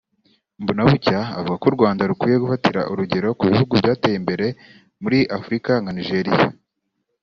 Mbonabucya 0.61 1.19
avuga 1.37 1.55
ko 1.61 1.65
u 1.69 1.75
Rwanda 1.77 2.07
rukwiye 2.09 2.37
gufatira 2.43 2.81
urugero 2.91 3.27
ku 3.37 3.43
bihugu 3.51 3.73
byateye 3.81 4.15
imbere 4.21 4.45
muri 5.01 5.19
Afurika 5.37 5.71
nka 5.81 5.91
Nigeria 5.97 6.39